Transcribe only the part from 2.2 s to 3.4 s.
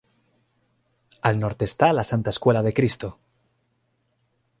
Escuela de Cristo.